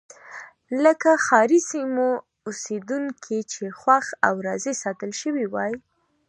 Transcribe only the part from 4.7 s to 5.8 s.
ساتل شوي وای.